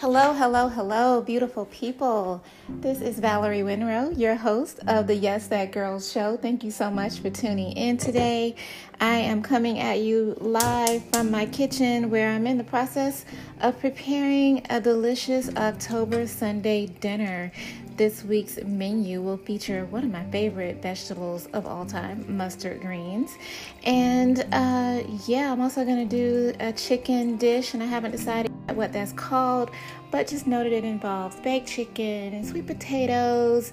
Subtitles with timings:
[0.00, 2.40] Hello, hello, hello, beautiful people.
[2.68, 6.36] This is Valerie Winrow, your host of the Yes That Girls show.
[6.36, 8.54] Thank you so much for tuning in today.
[9.00, 13.24] I am coming at you live from my kitchen where I'm in the process
[13.60, 17.50] of preparing a delicious October Sunday dinner.
[17.98, 23.36] This week's menu will feature one of my favorite vegetables of all time, mustard greens.
[23.82, 28.52] And uh, yeah, I'm also going to do a chicken dish, and I haven't decided
[28.76, 29.72] what that's called,
[30.12, 33.72] but just that it involves baked chicken and sweet potatoes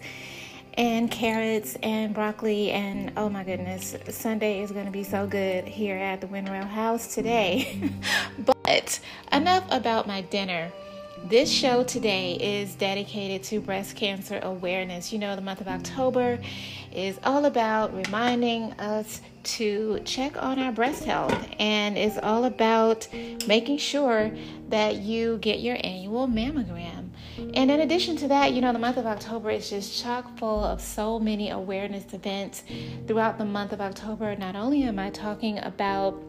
[0.74, 2.72] and carrots and broccoli.
[2.72, 6.68] And oh my goodness sunday is going to be so good here at the winrow
[6.68, 7.80] house today.
[8.64, 9.00] But
[9.32, 10.72] enough about my dinner
[11.30, 15.12] this show today is dedicated to breast cancer awareness.
[15.12, 16.40] You know, the month of October
[16.92, 23.08] is all about reminding us to check on our breast health, and it's all about
[23.48, 24.32] making sure
[24.70, 27.10] that you get your annual mammogram.
[27.38, 30.64] And in addition to that, you know, the month of October is just chock full
[30.64, 32.64] of so many awareness events
[33.08, 34.36] throughout the month of October.
[34.36, 36.22] Not only am I talking about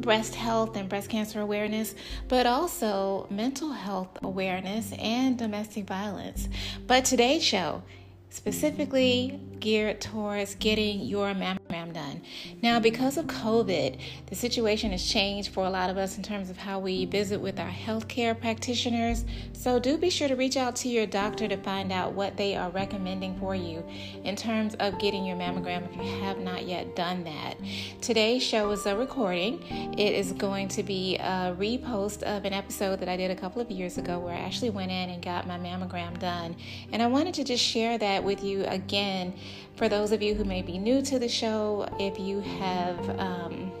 [0.00, 1.94] breast health and breast cancer awareness,
[2.28, 6.48] but also mental health awareness and domestic violence.
[6.86, 7.82] But today's show
[8.30, 12.22] specifically geared towards getting your mammogram done.
[12.62, 16.50] Now, because of COVID, the situation has changed for a lot of us in terms
[16.50, 19.24] of how we visit with our healthcare practitioners.
[19.52, 22.56] So, do be sure to reach out to your doctor to find out what they
[22.56, 23.84] are recommending for you
[24.24, 27.56] in terms of getting your mammogram if you have not yet done that.
[28.00, 29.62] Today's show is a recording,
[29.98, 33.60] it is going to be a repost of an episode that I did a couple
[33.60, 36.56] of years ago where I actually went in and got my mammogram done.
[36.92, 39.34] And I wanted to just share that with you again
[39.76, 43.72] for those of you who may be new to the show, if you have um,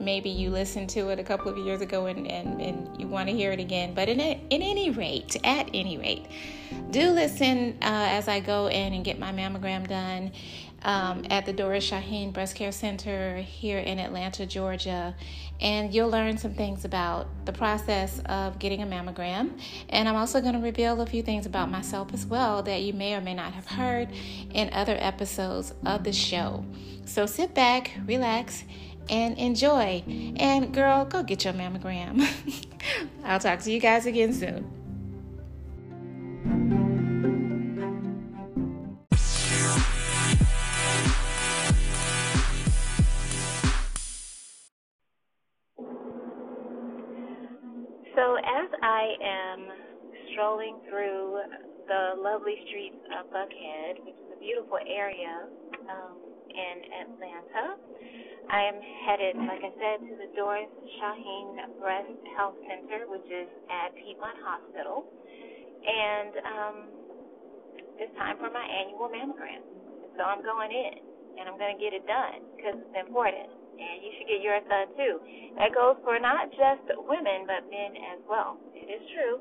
[0.00, 3.28] maybe you listened to it a couple of years ago and, and, and you want
[3.28, 3.94] to hear it again.
[3.94, 6.26] But in, a, in any rate, at any rate,
[6.90, 10.32] do listen uh, as I go in and get my mammogram done
[10.86, 15.14] um, at the Doris Shaheen Breast Care Center here in Atlanta, Georgia.
[15.60, 19.58] And you'll learn some things about the process of getting a mammogram.
[19.88, 22.92] And I'm also going to reveal a few things about myself as well that you
[22.92, 24.08] may or may not have heard
[24.52, 26.64] in other episodes of the show.
[27.04, 28.62] So sit back, relax,
[29.08, 30.04] and enjoy.
[30.36, 32.28] And girl, go get your mammogram.
[33.24, 34.85] I'll talk to you guys again soon.
[48.16, 49.60] So, as I am
[50.32, 51.36] strolling through
[51.84, 55.44] the lovely streets of Buckhead, which is a beautiful area
[55.84, 56.16] um,
[56.48, 57.76] in Atlanta,
[58.48, 63.52] I am headed, like I said, to the Doris Shaheen Breast Health Center, which is
[63.68, 65.04] at Piedmont Hospital.
[65.84, 66.76] And um,
[68.00, 69.60] it's time for my annual mammogram.
[70.16, 71.04] So I'm going in,
[71.36, 73.65] and I'm going to get it done because it's important.
[73.76, 75.14] And you should get yours done too.
[75.60, 78.56] That goes for not just women, but men as well.
[78.72, 79.40] It is true.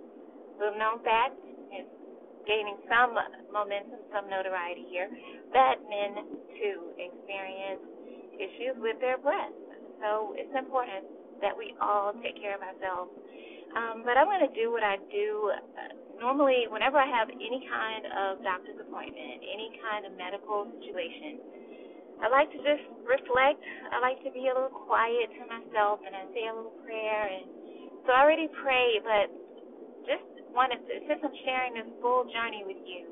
[0.59, 1.35] Little known fact,
[1.71, 1.91] it's
[2.47, 3.15] gaining some
[3.51, 5.09] momentum, some notoriety here,
[5.51, 7.83] that men too experience
[8.35, 9.59] issues with their breasts.
[9.99, 11.07] So it's important
[11.41, 13.11] that we all take care of ourselves.
[13.75, 17.59] Um, but I'm going to do what I do uh, normally whenever I have any
[17.67, 21.43] kind of doctor's appointment, any kind of medical situation.
[22.23, 23.59] I like to just reflect.
[23.91, 27.27] I like to be a little quiet to myself and I say a little prayer.
[27.27, 27.45] And
[28.07, 29.27] so I already prayed, but
[30.07, 33.09] just wanted to, since I'm sharing this full journey with you,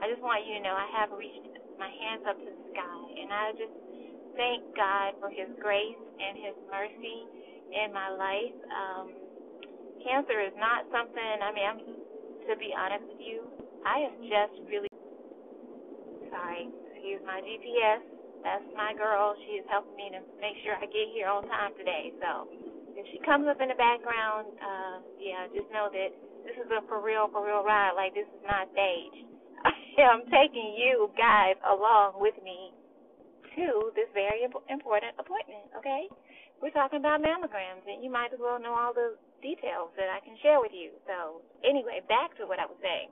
[0.00, 3.00] I just want you to know I have reached my hands up to the sky,
[3.20, 3.76] and I just
[4.36, 7.18] thank God for His grace and His mercy
[7.72, 8.56] in my life.
[8.72, 9.06] Um,
[10.00, 11.36] cancer is not something.
[11.44, 11.80] I mean, I'm
[12.48, 13.44] to be honest with you,
[13.84, 14.90] I am just really
[16.32, 16.68] sorry.
[16.96, 18.19] Excuse my GPS.
[18.42, 19.36] That's my girl.
[19.46, 22.12] She is helping me to make sure I get here on time today.
[22.20, 22.48] So
[22.96, 26.10] if she comes up in the background, uh, yeah, just know that
[26.44, 27.92] this is a for real, for real ride.
[27.96, 29.28] Like this is not staged.
[30.00, 32.72] I'm taking you guys along with me
[33.56, 36.08] to this very important appointment, okay?
[36.62, 40.20] We're talking about mammograms, and you might as well know all the details that I
[40.20, 40.92] can share with you.
[41.08, 43.08] So, anyway, back to what I was saying.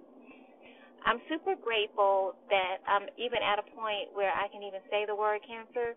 [1.04, 5.14] I'm super grateful that I'm even at a point where I can even say the
[5.16, 5.94] word cancer.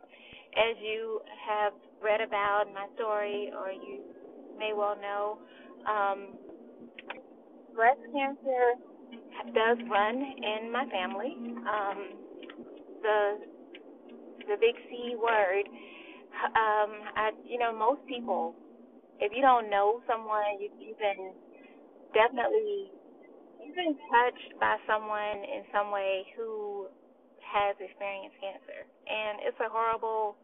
[0.57, 4.01] As you have read about my story, or you
[4.59, 5.39] may well know,
[5.87, 6.37] um,
[7.75, 8.75] breast cancer
[9.53, 11.37] does run in my family.
[11.67, 11.99] Um,
[13.01, 13.39] the
[14.47, 15.65] the big C word.
[16.55, 18.55] Um, I, you know, most people,
[19.19, 21.33] if you don't know someone, you, you've been
[22.13, 22.91] definitely
[23.61, 26.89] you've been touched by someone in some way who
[27.45, 30.35] has experienced cancer, and it's a horrible,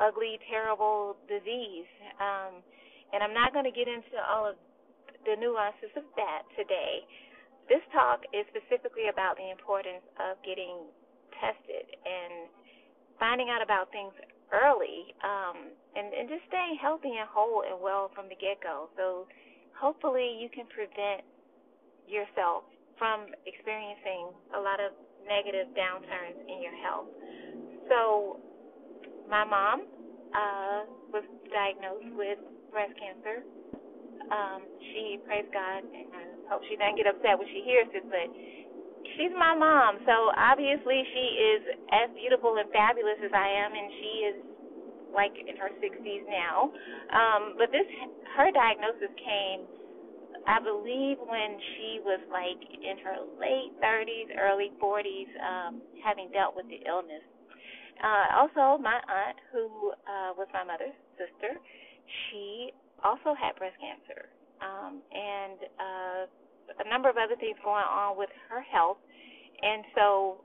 [0.00, 1.88] ugly, terrible disease.
[2.16, 2.64] Um,
[3.12, 4.56] and I'm not going to get into all of
[5.28, 7.04] the nuances of that today.
[7.68, 10.88] This talk is specifically about the importance of getting
[11.36, 12.48] tested and
[13.20, 14.12] finding out about things
[14.50, 18.88] early um, and, and just staying healthy and whole and well from the get go.
[18.96, 19.28] So
[19.76, 21.24] hopefully you can prevent
[22.06, 22.64] yourself
[22.98, 24.92] from experiencing a lot of
[25.26, 27.08] negative downturns in your health.
[27.88, 28.40] So
[29.28, 29.86] my mom
[30.34, 30.80] uh,
[31.12, 32.38] was diagnosed with
[32.70, 33.44] breast cancer.
[34.30, 38.06] Um, she, praise God, and I hope she doesn't get upset when she hears this,
[38.08, 38.28] but
[39.16, 40.00] she's my mom.
[40.06, 41.62] So obviously she is
[41.92, 44.36] as beautiful and fabulous as I am, and she is
[45.12, 46.72] like in her 60s now.
[47.12, 47.84] Um, but this,
[48.36, 49.68] her diagnosis came,
[50.46, 56.56] I believe, when she was like in her late 30s, early 40s, um, having dealt
[56.56, 57.22] with the illness.
[58.02, 61.54] Uh, also, my aunt, who uh, was my mother's sister,
[62.26, 62.72] she
[63.04, 64.26] also had breast cancer.
[64.58, 66.22] Um, and uh,
[66.82, 68.98] a number of other things going on with her health.
[69.62, 70.42] And so,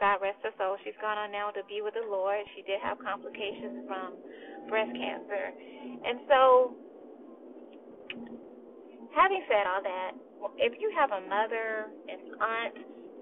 [0.00, 2.40] God rest her soul, she's gone on now to be with the Lord.
[2.56, 4.16] She did have complications from
[4.68, 5.52] breast cancer.
[6.04, 6.76] And so,
[9.14, 10.12] having said all that,
[10.58, 12.74] if you have a mother, an aunt,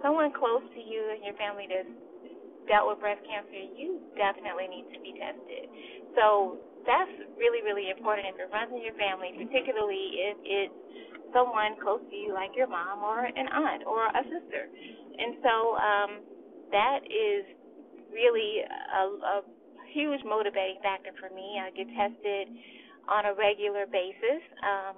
[0.02, 1.90] someone close to you in your family that's
[2.69, 5.67] dealt with breast cancer, you definitely need to be tested.
[6.14, 10.76] So that's really, really important if it runs in your family, particularly if it's
[11.32, 14.69] someone close to you like your mom or an aunt or a sister.
[14.69, 16.11] And so um,
[16.73, 17.44] that is
[18.12, 19.37] really a, a
[19.93, 21.61] huge motivating factor for me.
[21.61, 22.52] I get tested
[23.08, 24.44] on a regular basis.
[24.61, 24.96] Um,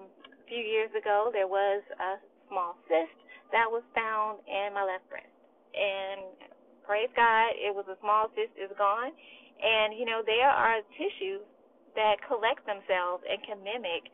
[0.51, 2.19] few years ago, there was a
[2.51, 3.15] small cyst
[3.55, 5.31] that was found in my left breast.
[5.71, 6.35] And
[6.83, 9.15] praise God, it was a small cyst, it's gone.
[9.63, 11.47] And, you know, there are tissues
[11.95, 14.11] that collect themselves and can mimic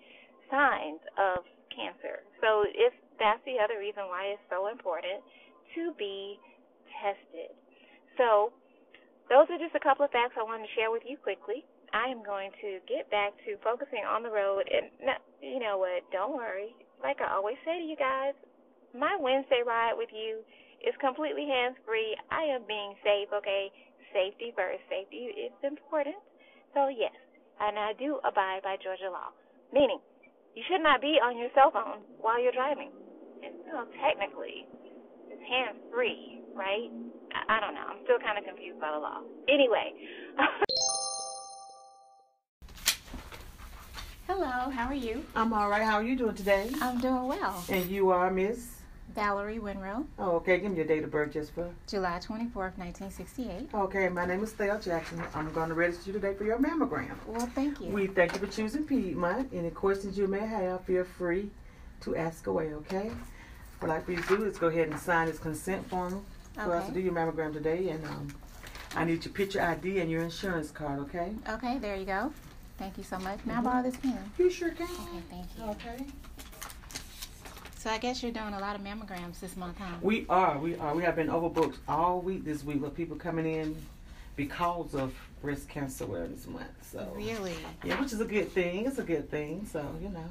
[0.53, 2.21] signs of cancer.
[2.45, 5.25] So if that's the other reason why it's so important
[5.77, 6.37] to be
[7.01, 7.53] tested.
[8.17, 8.53] So
[9.29, 11.65] those are just a couple of facts I wanted to share with you quickly.
[11.97, 14.93] I am going to get back to focusing on the road, and
[15.41, 16.05] you know what?
[16.13, 16.77] Don't worry.
[17.01, 18.37] Like I always say to you guys,
[18.93, 20.45] my Wednesday ride with you
[20.85, 22.13] is completely hands free.
[22.29, 23.73] I am being safe, okay?
[24.13, 24.85] Safety first.
[24.93, 26.21] Safety is important.
[26.77, 27.17] So, yes,
[27.65, 29.33] and I do abide by Georgia law,
[29.73, 30.01] meaning
[30.53, 32.93] you should not be on your cell phone while you're driving.
[33.41, 34.69] And well, technically,
[35.33, 36.93] it's hands free, right?
[37.33, 37.89] I, I don't know.
[37.89, 39.25] I'm still kind of confused by the law.
[39.49, 39.97] Anyway.
[44.27, 45.25] Hello, how are you?
[45.37, 45.85] I'm all right.
[45.85, 46.69] How are you doing today?
[46.83, 47.65] I'm doing well.
[47.69, 48.81] And you are Miss?
[49.15, 50.05] Valerie Winrow.
[50.19, 50.59] Oh, okay.
[50.59, 51.71] Give me your date of birth just for.
[51.87, 53.69] July 24th, 1968.
[53.73, 55.23] Okay, my name is Thea Jackson.
[55.33, 57.15] I'm going to register you today for your mammogram.
[57.29, 57.87] Well, thank you.
[57.87, 59.51] We thank you for choosing Piedmont.
[59.55, 61.49] Any questions you may have, feel free
[62.01, 63.13] to ask away, okay?
[63.79, 66.27] What I'd like for you to do is go ahead and sign this consent form
[66.55, 66.79] for okay.
[66.79, 67.91] us to do your mammogram today.
[67.91, 68.29] And um,
[68.97, 71.33] I need your picture ID and your insurance card, okay?
[71.49, 72.33] Okay, there you go.
[72.79, 73.39] Thank you so much.
[73.45, 73.67] May mm-hmm.
[73.67, 74.19] I borrow this pen?
[74.39, 74.85] You sure can.
[74.85, 75.65] Okay, thank you.
[75.71, 76.05] Okay.
[77.79, 79.95] So I guess you're doing a lot of mammograms this month, huh?
[80.03, 80.59] We are.
[80.59, 80.95] We are.
[80.95, 83.77] We have been overbooked all week this week with people coming in
[84.35, 86.67] because of breast cancer awareness month.
[86.83, 87.55] So really,
[87.85, 88.87] yeah, which is a good thing.
[88.87, 89.67] It's a good thing.
[89.71, 90.25] So you know.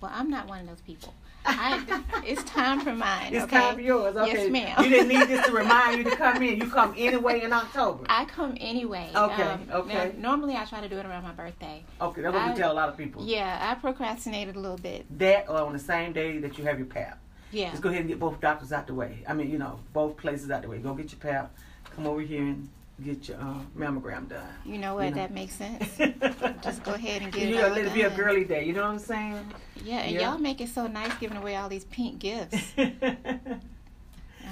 [0.00, 1.14] Well, I'm not one of those people.
[1.44, 3.34] I, it's time for mine.
[3.34, 3.58] It's okay?
[3.58, 4.16] time for yours.
[4.16, 4.32] Okay.
[4.32, 4.84] Yes, ma'am.
[4.84, 6.58] You didn't need this to remind you to come in.
[6.60, 8.04] You come anyway in October.
[8.08, 9.10] I come anyway.
[9.14, 9.42] Okay.
[9.42, 10.14] Um, okay.
[10.18, 11.84] Normally, I try to do it around my birthday.
[12.00, 13.24] Okay, that's what I, we tell a lot of people.
[13.24, 15.06] Yeah, I procrastinated a little bit.
[15.18, 17.18] That or on the same day that you have your pap.
[17.50, 17.70] Yeah.
[17.70, 19.24] Just go ahead and get both doctors out the way.
[19.28, 20.78] I mean, you know, both places out the way.
[20.78, 21.54] Go get your pap.
[21.94, 22.68] Come over here and
[23.02, 24.46] get your uh, mammogram done.
[24.64, 25.04] You know what?
[25.04, 25.16] You know?
[25.16, 25.96] That makes sense.
[26.62, 27.60] Just go ahead and get you it.
[27.60, 28.64] You let it be a girly day.
[28.64, 29.52] You know what I'm saying?
[29.84, 30.30] Yeah, and yeah.
[30.30, 32.72] y'all make it so nice giving away all these pink gifts.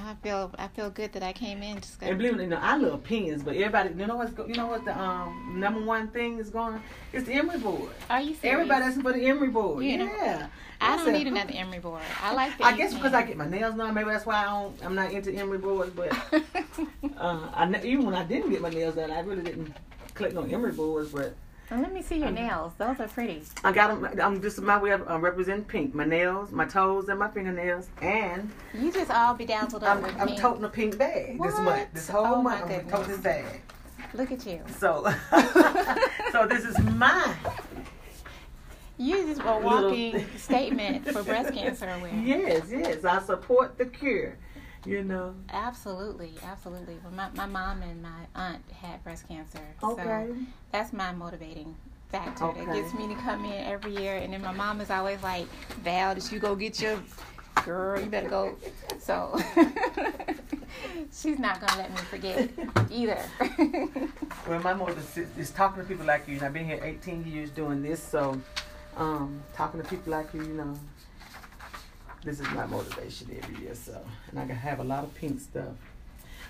[0.06, 1.80] I feel I feel good that I came in.
[1.80, 4.54] Just and believe it or not, I love pens, but everybody, you know what's you
[4.54, 6.82] know what the um number one thing is going?
[7.12, 7.90] It's the emery board.
[8.08, 8.44] Are you serious?
[8.44, 9.84] Everybody asking for the emery board.
[9.84, 10.04] You yeah.
[10.04, 10.46] Know,
[10.80, 12.02] I, don't need another emery board.
[12.22, 12.64] I like the.
[12.64, 14.84] I guess because I get my nails done, maybe that's why I don't.
[14.84, 16.12] I'm not into emery boards, but
[17.16, 19.74] uh, I even when I didn't get my nails done, I really didn't
[20.14, 21.34] click on emery boards, but.
[21.70, 22.72] Let me see your um, nails.
[22.78, 23.42] Those are pretty.
[23.62, 24.20] I got them.
[24.20, 25.94] I'm just my way of uh, representing pink.
[25.94, 30.40] My nails, my toes, and my fingernails, and you just all bedazzled I'm, I'm pink.
[30.40, 31.50] toting a pink bag what?
[31.50, 31.88] this month.
[31.92, 33.62] This whole oh month, I'm toting this bag.
[34.14, 34.60] Look at you.
[34.78, 35.04] So,
[36.32, 37.36] so this is my
[38.98, 42.26] You just a walking statement for breast cancer awareness.
[42.26, 43.04] Yes, yes.
[43.04, 44.36] I support the cure.
[44.86, 45.34] You know.
[45.50, 46.96] Absolutely, absolutely.
[47.02, 50.02] Well, my my mom and my aunt had breast cancer, okay.
[50.02, 50.36] so
[50.72, 51.76] that's my motivating
[52.10, 52.64] factor okay.
[52.64, 54.16] that gets me to come in every year.
[54.16, 55.46] And then my mom is always like,
[55.82, 56.98] "Val, did you go get your
[57.64, 58.00] girl?
[58.00, 58.56] You better go."
[58.98, 59.38] So
[61.12, 62.48] she's not gonna let me forget
[62.90, 63.18] either.
[64.48, 64.96] well, my mother
[65.38, 68.40] is talking to people like you, and I've been here 18 years doing this, so
[68.96, 70.74] um, talking to people like you, you know,
[72.24, 73.74] this is my motivation every year.
[73.74, 74.00] So,
[74.30, 75.74] and I have a lot of pink stuff.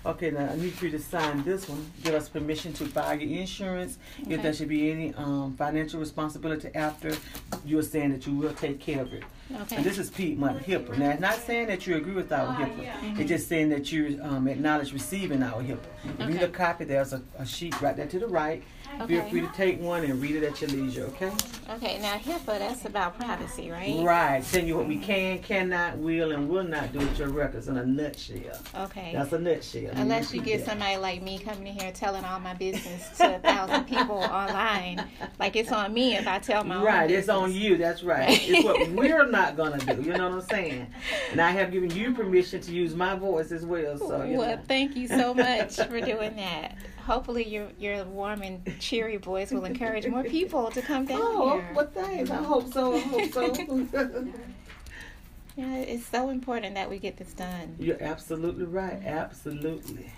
[0.03, 1.91] Okay, now I need you to sign this one.
[2.03, 3.99] Give us permission to buy your insurance.
[4.23, 4.33] Okay.
[4.33, 7.15] If there should be any um, financial responsibility after,
[7.63, 9.23] you are saying that you will take care of it.
[9.61, 9.75] Okay.
[9.75, 10.97] And this is Piedmont HIPAA.
[10.97, 12.87] Now, it's not saying that you agree with our HIPAA.
[12.87, 13.19] Mm-hmm.
[13.19, 15.77] It's just saying that you um, acknowledge receiving our HIPAA.
[16.03, 16.23] If okay.
[16.23, 18.63] you need a copy, there's a, a sheet right there to the right.
[18.99, 19.15] Okay.
[19.15, 21.31] Feel free to take one and read it at your leisure, okay?
[21.69, 24.03] Okay, now HIPAA, that's about privacy, right?
[24.03, 24.43] Right.
[24.43, 27.77] Telling you what we can, cannot, will, and will not do with your records in
[27.77, 28.59] a nutshell.
[28.75, 29.11] Okay.
[29.13, 29.91] That's a nutshell.
[29.93, 30.69] Unless you get that.
[30.69, 35.07] somebody like me coming in here telling all my business to a thousand people online.
[35.39, 38.27] Like it's on me if I tell my Right, it's on you, that's right.
[38.29, 40.87] it's what we're not going to do, you know what I'm saying?
[41.31, 44.19] And I have given you permission to use my voice as well, so.
[44.27, 44.61] Well, know.
[44.67, 46.75] thank you so much for doing that
[47.11, 51.59] hopefully your your warm and cheery voice will encourage more people to come down oh,
[51.59, 51.71] here.
[51.75, 52.29] well, thanks.
[52.29, 52.95] I hope so.
[52.95, 53.45] I hope so.
[55.57, 57.75] yeah, it's so important that we get this done.
[57.79, 59.01] You're absolutely right.
[59.05, 60.11] Absolutely.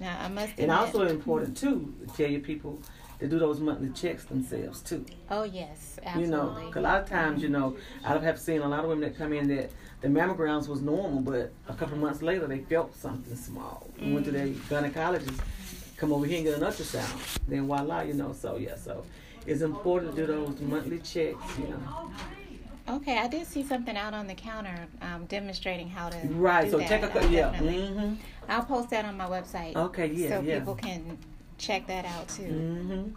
[0.00, 0.52] Now I must.
[0.52, 2.80] Admit, and also important too to tell your people
[3.24, 5.04] to do those monthly checks themselves too.
[5.30, 6.24] Oh yes, absolutely.
[6.24, 9.08] You know, a lot of times, you know, I have seen a lot of women
[9.08, 9.70] that come in that
[10.02, 13.88] the mammograms was normal, but a couple of months later they felt something small.
[13.98, 14.14] Mm.
[14.14, 15.40] Went to their gynecologist,
[15.96, 17.38] come over here and get an ultrasound.
[17.48, 18.32] Then voila, you know.
[18.32, 19.04] So yeah, so
[19.46, 22.10] it's important to do those monthly checks, you know.
[22.86, 26.18] Okay, I did see something out on the counter um, demonstrating how to.
[26.28, 26.70] Right.
[26.70, 26.88] so that.
[26.88, 27.54] check a couple yeah.
[27.54, 28.16] Mm-hmm.
[28.50, 29.74] I'll post that on my website.
[29.74, 30.08] Okay.
[30.08, 30.28] Yeah.
[30.28, 30.58] So yeah.
[30.58, 31.16] people can
[31.58, 32.42] check that out too.
[32.42, 33.10] Mm-hmm.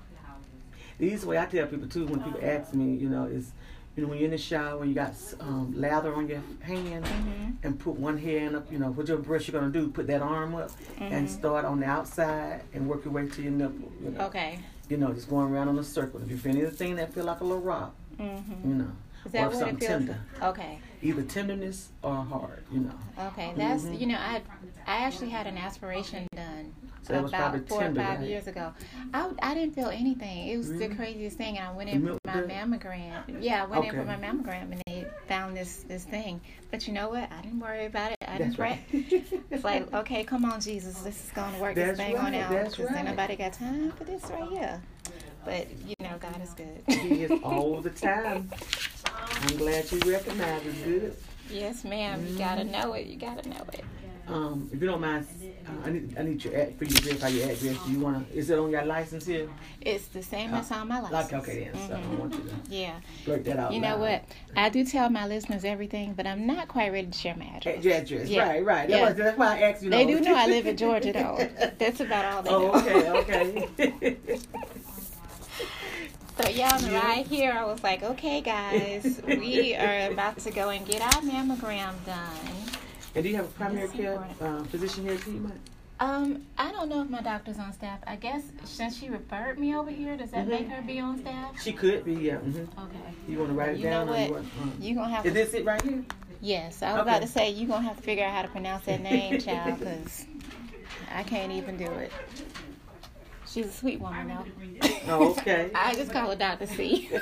[0.97, 3.51] The easiest way I tell people too when people ask me, you know, is
[3.97, 7.03] you know, when you're in the shower, when you got um, lather on your hand,
[7.03, 7.51] mm-hmm.
[7.63, 10.21] and put one hand up, you know, what your brush you're gonna do, put that
[10.21, 11.03] arm up, mm-hmm.
[11.05, 13.91] and start on the outside and work your way to your nipple.
[14.03, 14.25] You know?
[14.25, 14.59] Okay.
[14.87, 16.21] You know, just going around on a circle.
[16.21, 18.69] If you feel anything that feel like a little rock, mm-hmm.
[18.69, 18.91] you know,
[19.25, 20.19] Is that or what something tender.
[20.43, 20.77] Okay.
[21.01, 22.99] Either tenderness or hard, you know.
[23.29, 23.93] Okay, that's mm-hmm.
[23.95, 24.43] you know, I
[24.85, 26.26] I actually had an aspiration
[27.07, 28.27] so about four tender, or five right?
[28.27, 28.73] years ago.
[29.13, 30.49] I, I didn't feel anything.
[30.49, 30.87] It was really?
[30.87, 31.57] the craziest thing.
[31.57, 33.41] And I went in for my mammogram.
[33.41, 33.89] Yeah, I went okay.
[33.89, 36.41] in for my mammogram and they found this this thing.
[36.71, 37.31] But you know what?
[37.31, 38.17] I didn't worry about it.
[38.27, 38.79] I didn't right.
[38.91, 42.25] it's like, okay, come on, Jesus, this is going to work That's this thing right.
[42.25, 42.49] on out.
[42.49, 43.05] Because right.
[43.05, 44.81] nobody got time for this right here.
[45.45, 46.83] But you know, God is good.
[46.87, 48.49] he is all the time.
[49.05, 51.15] I'm glad you recognize it's good.
[51.49, 52.19] Yes, ma'am.
[52.19, 52.33] Mm-hmm.
[52.33, 53.07] You gotta know it.
[53.07, 53.85] You gotta know it.
[54.27, 55.25] Um, if you don't mind,
[55.65, 57.77] uh, I need I need your ad, for you to verify your address.
[57.85, 58.25] Do you wanna?
[58.33, 59.49] Is it on your license here?
[59.79, 61.31] It's the same uh, as on my license.
[61.31, 61.73] Like okay, then.
[61.73, 61.87] Mm-hmm.
[61.87, 63.73] So I want you to yeah blurt that out.
[63.73, 64.25] You know what?
[64.55, 67.83] I do tell my listeners everything, but I'm not quite ready to share my address.
[67.83, 68.49] Your address, yeah.
[68.49, 68.89] right, right.
[68.89, 69.05] Yeah.
[69.05, 69.89] That's, that's why I asked you.
[69.89, 70.17] They know.
[70.17, 71.71] do know I live in Georgia, though.
[71.77, 73.17] That's about all they oh, know.
[73.17, 74.17] okay, okay.
[76.39, 77.03] So yeah, on the yeah.
[77.03, 81.21] ride here, I was like, okay, guys, we are about to go and get our
[81.23, 82.66] mammogram done.
[83.15, 85.59] And do you have a primary care uh, physician here at Piedmont?
[85.99, 87.99] Um, I don't know if my doctor's on staff.
[88.05, 90.49] I guess since she referred me over here, does that mm-hmm.
[90.51, 91.59] make her be on staff?
[91.59, 92.35] She could be, yeah.
[92.35, 92.79] Mm-hmm.
[92.79, 93.13] Okay.
[93.27, 94.05] You want to write it you down?
[94.05, 94.27] Know what?
[94.27, 95.25] You, want, um, you gonna have.
[95.25, 96.03] Is to, this it right here?
[96.39, 97.09] Yes, I was okay.
[97.09, 99.79] about to say you're gonna have to figure out how to pronounce that name, child,
[99.79, 100.27] because
[101.11, 102.11] I can't even do it.
[103.47, 104.45] She's a sweet woman, though.
[105.07, 105.71] Oh, okay.
[105.75, 107.09] I just call her Doctor C.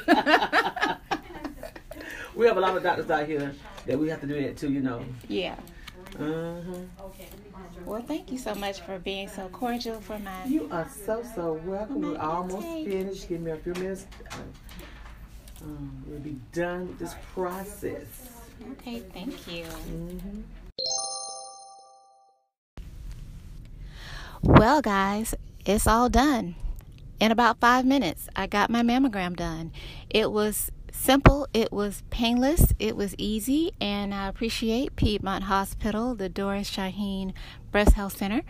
[2.35, 4.69] we have a lot of doctors out here that we have to do that too,
[4.69, 5.05] you know.
[5.29, 5.55] Yeah.
[6.19, 7.11] Uh-huh.
[7.85, 10.45] Well, thank you so much for being so cordial for my.
[10.45, 12.01] You are so so welcome.
[12.01, 12.87] We're almost take.
[12.87, 13.27] finished.
[13.29, 14.07] Give me a few minutes.
[15.61, 18.05] Um, we'll be done with this process.
[18.73, 19.63] Okay, thank you.
[19.65, 20.41] Mm-hmm.
[24.41, 26.55] Well, guys, it's all done.
[27.19, 29.71] In about five minutes, I got my mammogram done.
[30.09, 36.29] It was simple, it was painless, it was easy, and I appreciate Piedmont Hospital, the
[36.29, 37.33] Doris Shaheen
[37.71, 38.41] Breast Health Center,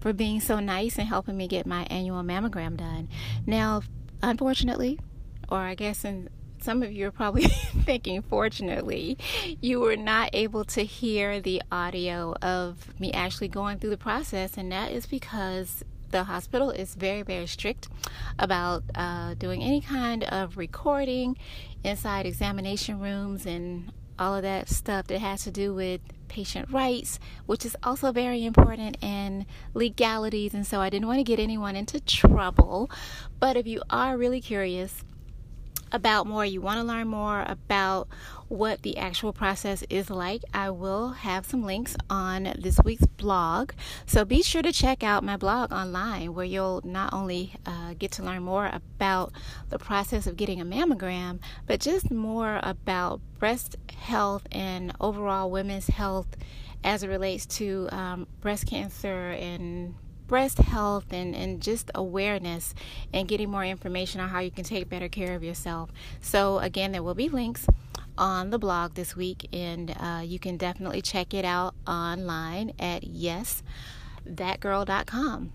[0.00, 3.08] for being so nice and helping me get my annual mammogram done.
[3.46, 3.82] Now,
[4.22, 5.00] unfortunately,
[5.48, 6.28] or I guess in
[6.60, 7.44] some of you are probably
[7.84, 9.18] thinking, fortunately,
[9.60, 14.56] you were not able to hear the audio of me actually going through the process,
[14.56, 17.88] and that is because the hospital is very, very strict
[18.38, 21.36] about uh, doing any kind of recording
[21.84, 27.18] inside examination rooms and all of that stuff that has to do with patient rights,
[27.46, 30.54] which is also very important, and legalities.
[30.54, 32.90] And so I didn't want to get anyone into trouble.
[33.38, 35.04] But if you are really curious,
[35.94, 38.08] about more, you want to learn more about
[38.48, 43.70] what the actual process is like, I will have some links on this week's blog.
[44.04, 48.10] So be sure to check out my blog online where you'll not only uh, get
[48.12, 49.32] to learn more about
[49.70, 55.86] the process of getting a mammogram, but just more about breast health and overall women's
[55.86, 56.36] health
[56.82, 59.94] as it relates to um, breast cancer and
[60.26, 62.74] breast health and, and just awareness
[63.12, 65.90] and getting more information on how you can take better care of yourself.
[66.20, 67.66] So, again, there will be links
[68.16, 73.02] on the blog this week, and uh, you can definitely check it out online at
[73.02, 75.52] yesthatgirl.com.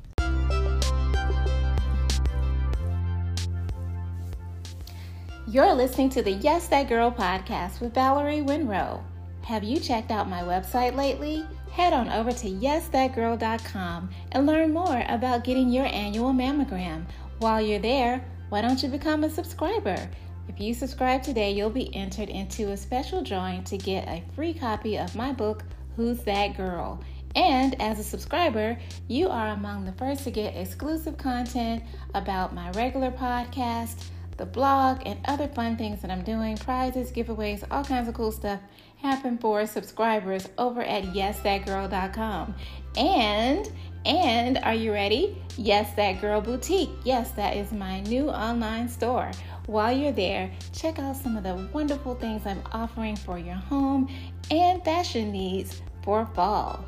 [5.48, 9.04] You're listening to the Yes That Girl podcast with Valerie Winrow.
[9.42, 11.44] Have you checked out my website lately?
[11.80, 17.06] Head on over to yesthatgirl.com and learn more about getting your annual mammogram.
[17.38, 20.10] While you're there, why don't you become a subscriber?
[20.50, 24.54] If you subscribe today, you'll be entered into a special drawing to get a free
[24.54, 25.64] copy of my book,
[25.96, 27.02] Who's That Girl?
[27.34, 31.82] And as a subscriber, you are among the first to get exclusive content
[32.14, 34.04] about my regular podcast,
[34.40, 38.32] the blog, and other fun things that I'm doing prizes, giveaways, all kinds of cool
[38.32, 38.60] stuff
[38.98, 42.56] happen for subscribers over at yesthatgirl.com.
[42.98, 43.72] And
[44.06, 45.38] and are you ready?
[45.58, 46.90] Yes, that girl boutique.
[47.04, 49.30] Yes, that is my new online store.
[49.68, 54.10] While you're there, check out some of the wonderful things I'm offering for your home
[54.50, 56.84] and fashion needs for fall.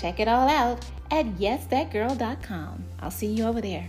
[0.00, 2.84] Check it all out at yesthatgirl.com.
[3.00, 3.88] I'll see you over there.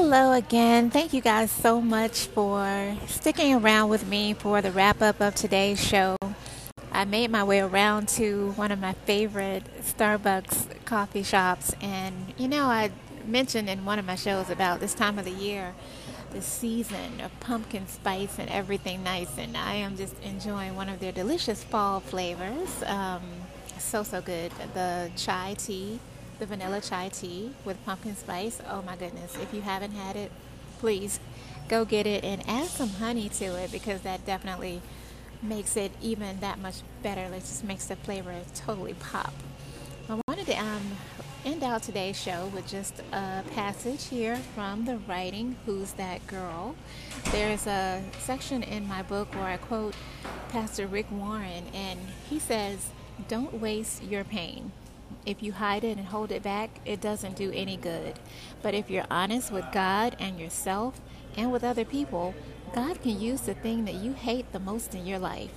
[0.00, 0.90] Hello again.
[0.90, 5.34] Thank you guys so much for sticking around with me for the wrap up of
[5.34, 6.16] today's show.
[6.92, 12.46] I made my way around to one of my favorite Starbucks coffee shops, and you
[12.46, 12.92] know, I
[13.26, 15.74] mentioned in one of my shows about this time of the year,
[16.30, 21.00] the season of pumpkin spice and everything nice, and I am just enjoying one of
[21.00, 22.84] their delicious fall flavors.
[22.84, 23.22] Um,
[23.78, 24.52] so, so good.
[24.74, 25.98] The chai tea
[26.38, 28.60] the vanilla chai tea with pumpkin spice.
[28.68, 29.36] Oh my goodness.
[29.36, 30.30] If you haven't had it,
[30.78, 31.20] please
[31.68, 34.80] go get it and add some honey to it because that definitely
[35.42, 37.22] makes it even that much better.
[37.22, 39.32] It just makes the flavor totally pop.
[40.08, 40.96] I wanted to um,
[41.44, 46.74] end out today's show with just a passage here from the writing Who's That Girl?
[47.30, 49.94] There's a section in my book where I quote
[50.48, 52.90] Pastor Rick Warren, and he says,
[53.28, 54.72] Don't waste your pain.
[55.28, 58.18] If you hide it and hold it back, it doesn't do any good.
[58.62, 61.02] But if you're honest with God and yourself
[61.36, 62.34] and with other people,
[62.74, 65.50] God can use the thing that you hate the most in your life,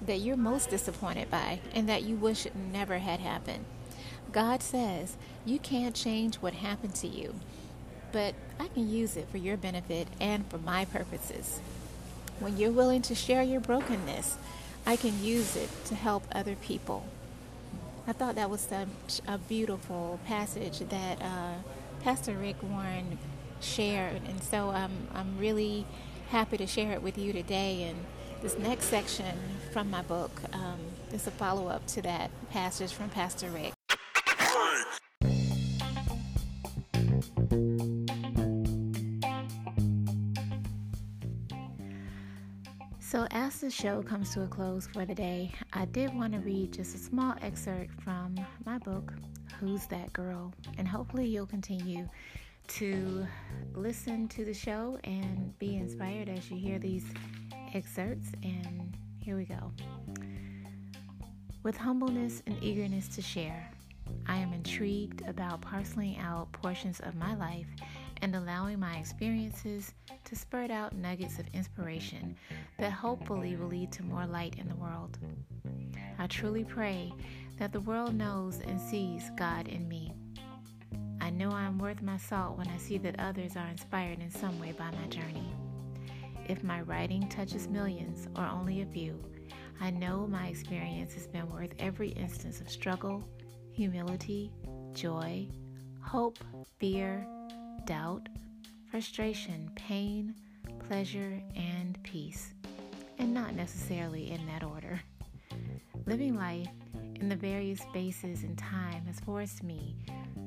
[0.00, 3.66] that you're most disappointed by, and that you wish it never had happened.
[4.32, 7.34] God says, You can't change what happened to you,
[8.12, 11.60] but I can use it for your benefit and for my purposes.
[12.40, 14.38] When you're willing to share your brokenness,
[14.86, 17.04] I can use it to help other people.
[18.06, 21.54] I thought that was such a beautiful passage that uh,
[22.02, 23.18] Pastor Rick Warren
[23.60, 25.86] shared, and so um, I'm really
[26.30, 27.84] happy to share it with you today.
[27.84, 28.04] And
[28.42, 29.38] this next section
[29.72, 30.80] from my book um,
[31.12, 33.72] is a follow up to that passage from Pastor Rick.
[43.62, 46.96] The show comes to a close for the day, I did want to read just
[46.96, 48.34] a small excerpt from
[48.66, 49.12] my book,
[49.60, 50.52] Who's That Girl?
[50.78, 52.08] And hopefully, you'll continue
[52.66, 53.24] to
[53.72, 57.04] listen to the show and be inspired as you hear these
[57.72, 58.32] excerpts.
[58.42, 59.70] And here we go.
[61.62, 63.70] With humbleness and eagerness to share,
[64.26, 67.68] I am intrigued about parceling out portions of my life
[68.22, 69.92] and allowing my experiences
[70.24, 72.36] to spurt out nuggets of inspiration
[72.78, 75.18] that hopefully will lead to more light in the world.
[76.18, 77.12] I truly pray
[77.58, 80.14] that the world knows and sees God in me.
[81.20, 84.30] I know I am worth my salt when I see that others are inspired in
[84.30, 85.52] some way by my journey.
[86.48, 89.22] If my writing touches millions or only a few,
[89.80, 93.24] I know my experience has been worth every instance of struggle,
[93.72, 94.52] humility,
[94.92, 95.48] joy,
[96.00, 96.38] hope,
[96.78, 97.26] fear,
[97.86, 98.28] doubt,
[98.90, 100.34] frustration, pain,
[100.86, 102.54] pleasure, and peace,
[103.18, 105.00] and not necessarily in that order.
[106.06, 106.68] living life
[107.20, 109.96] in the various spaces and time has forced me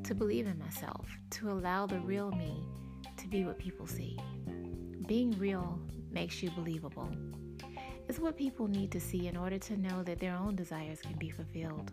[0.04, 2.64] to believe in myself, to allow the real me
[3.18, 4.18] to be what people see.
[5.08, 5.80] Being real
[6.12, 7.10] makes you believable.
[8.08, 11.18] It's what people need to see in order to know that their own desires can
[11.18, 11.92] be fulfilled.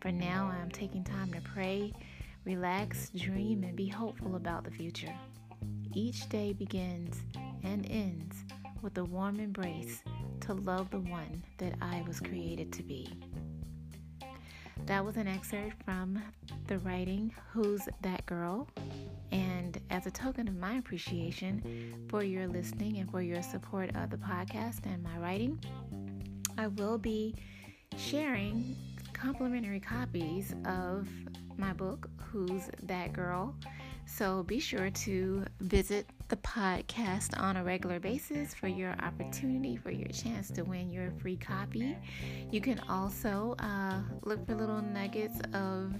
[0.00, 1.92] For now, I'm taking time to pray,
[2.44, 5.14] relax, dream, and be hopeful about the future.
[5.94, 7.22] Each day begins
[7.62, 8.44] and ends
[8.80, 10.02] with a warm embrace
[10.40, 13.08] to love the one that I was created to be.
[14.86, 16.20] That was an excerpt from
[16.66, 18.68] the writing Who's That Girl?
[19.30, 24.10] And as a token of my appreciation for your listening and for your support of
[24.10, 25.62] the podcast and my writing,
[26.58, 27.36] I will be
[27.96, 28.76] sharing
[29.22, 31.08] complimentary copies of
[31.56, 33.54] my book, Who's That Girl?
[34.04, 39.92] So be sure to visit the podcast on a regular basis for your opportunity, for
[39.92, 41.96] your chance to win your free copy.
[42.50, 45.94] You can also uh, look for little nuggets of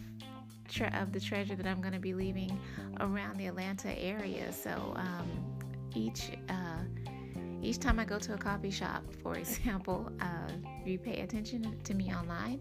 [0.95, 2.59] of the treasure that I'm going to be leaving
[2.99, 4.51] around the Atlanta area.
[4.53, 5.29] So um,
[5.95, 6.83] each uh,
[7.63, 10.51] each time I go to a coffee shop, for example, uh,
[10.85, 12.61] you pay attention to me online,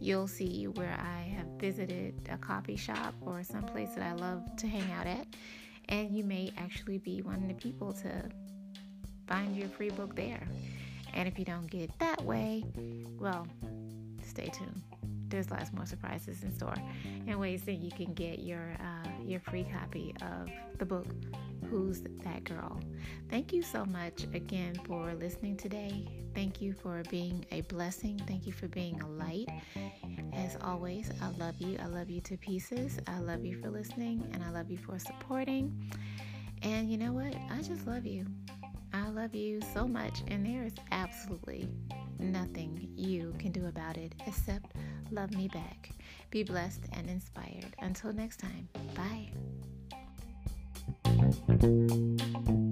[0.00, 4.44] you'll see where I have visited a coffee shop or some place that I love
[4.56, 5.26] to hang out at,
[5.88, 8.28] and you may actually be one of the people to
[9.26, 10.46] find your free book there.
[11.14, 12.64] And if you don't get it that way,
[13.18, 13.46] well,
[14.22, 14.82] stay tuned
[15.28, 16.76] there's lots more surprises in store
[17.26, 21.06] and ways that you can get your uh, your free copy of the book
[21.70, 22.80] who's that girl?
[23.30, 26.06] Thank you so much again for listening today.
[26.34, 28.20] Thank you for being a blessing.
[28.26, 29.48] Thank you for being a light.
[30.32, 31.78] As always i love you.
[31.82, 32.98] I love you to pieces.
[33.06, 35.90] I love you for listening and i love you for supporting.
[36.62, 37.34] And you know what?
[37.50, 38.26] I just love you.
[38.92, 41.68] I love you so much, and there is absolutely
[42.18, 44.72] nothing you can do about it except
[45.10, 45.90] love me back.
[46.30, 47.74] Be blessed and inspired.
[47.80, 49.28] Until next time, bye.
[51.32, 52.65] Thank you.